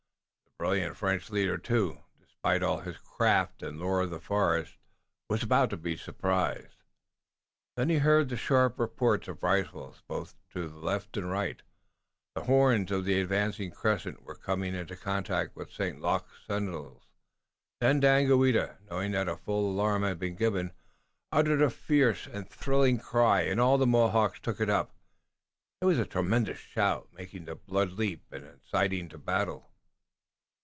[0.43, 4.75] The brilliant French leader too, despite all his craft, and lore of the forest,
[5.27, 6.83] was about to be surprised.
[7.75, 11.63] Then he heard the sharp reports of rifles both to right and left.
[12.35, 15.99] The horns of the advancing crescent were coming into contact with St.
[15.99, 17.07] Luc's sentinels.
[17.79, 20.73] Then Daganoweda, knowing that the full alarm had been given,
[21.31, 24.93] uttered a fierce and thrilling cry and all the Mohawks took it up.
[25.81, 29.67] It was a tremendous shout, making the blood leap and inciting to battle.